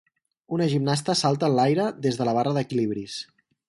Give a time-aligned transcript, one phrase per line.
[0.57, 3.25] Una gimnasta salta en l'aire des de la barra d'equilibris.